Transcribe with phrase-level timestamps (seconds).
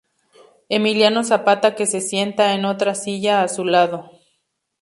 [0.67, 4.09] Emiliano Zapata que se sienta en otra silla a su lado.